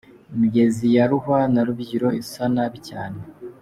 [0.35, 3.19] Imigezi ya Ruhwa na Rubyiro isa nabi cyane.